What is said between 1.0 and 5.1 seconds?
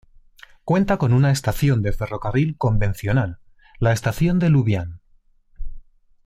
una estación de ferrocarril convencional, la estación de Lubián.